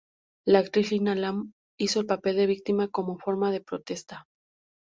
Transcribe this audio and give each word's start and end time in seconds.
La 0.47 0.57
actriz 0.57 0.91
Lina 0.91 1.11
Alam 1.11 1.53
hizo 1.79 1.99
el 1.99 2.07
papel 2.07 2.35
de 2.37 2.41
la 2.41 2.47
víctima, 2.47 2.87
como 2.87 3.19
forma 3.19 3.51
de 3.51 3.61
protesta. 3.61 4.25